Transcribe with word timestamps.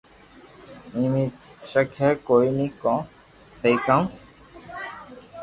اي 0.93 1.03
مي 1.13 1.23
ݾڪ 1.69 1.89
ھي 1.99 2.09
ڪوئي 2.27 2.49
ني 2.57 2.67
ڪو 2.81 2.95
سھي 3.57 3.71
ڪاو 3.85 4.01